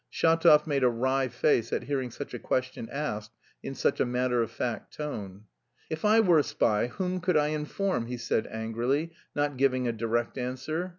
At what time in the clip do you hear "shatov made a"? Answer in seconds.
0.11-0.89